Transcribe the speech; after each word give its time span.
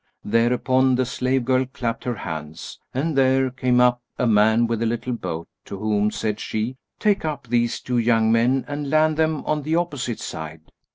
Thereupon 0.25 0.95
the 0.95 1.05
slave 1.05 1.45
girl 1.45 1.67
clapped 1.71 2.05
her 2.05 2.15
hands[FN#193] 2.15 2.79
and 2.95 3.15
there 3.15 3.51
came 3.51 3.79
up 3.79 4.01
a 4.17 4.25
man 4.25 4.65
with 4.65 4.81
a 4.81 4.87
little 4.87 5.13
boat 5.13 5.47
to 5.65 5.77
whom 5.77 6.09
said 6.09 6.39
she, 6.39 6.75
"Take 6.97 7.23
up 7.23 7.45
these 7.45 7.79
two 7.79 7.99
young 7.99 8.31
men 8.31 8.65
and 8.67 8.89
land 8.89 9.15
them 9.15 9.45
on 9.45 9.61
the 9.61 9.75
opposite 9.75 10.19
side." 10.19 10.71